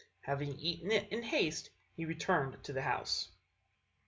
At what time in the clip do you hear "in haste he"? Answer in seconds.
1.11-2.05